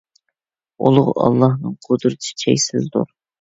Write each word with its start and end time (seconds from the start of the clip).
ئۇلۇغ 0.85 1.11
ئاللاھنىڭ 1.25 1.75
قۇدرىتى 1.89 2.33
چەكسىزدۇر! 2.45 3.07